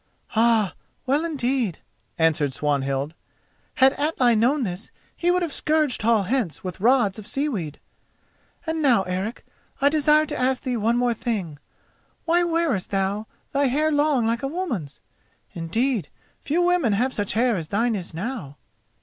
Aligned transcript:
"Ay, 0.35 0.71
well 1.05 1.23
indeed," 1.23 1.77
answered 2.17 2.53
Swanhild. 2.53 3.13
"Had 3.75 3.93
Atli 3.99 4.35
known 4.35 4.63
this 4.63 4.89
he 5.15 5.29
would 5.29 5.43
have 5.43 5.53
scourged 5.53 6.01
Hall 6.01 6.23
hence 6.23 6.63
with 6.63 6.79
rods 6.79 7.19
of 7.19 7.27
seaweed. 7.27 7.79
And 8.65 8.81
now, 8.81 9.03
Eric, 9.03 9.45
I 9.79 9.89
desire 9.89 10.25
to 10.25 10.35
ask 10.39 10.63
thee 10.63 10.75
one 10.75 10.97
more 10.97 11.13
thing: 11.13 11.59
why 12.25 12.43
wearest 12.43 12.89
thou 12.89 13.27
thy 13.51 13.67
hair 13.67 13.91
long 13.91 14.25
like 14.25 14.41
a 14.41 14.47
woman's? 14.47 15.01
Indeed, 15.53 16.09
few 16.39 16.63
women 16.63 16.93
have 16.93 17.13
such 17.13 17.33
hair 17.33 17.55
as 17.55 17.67
thine 17.67 17.93
is 17.95 18.11
now." 18.11 18.57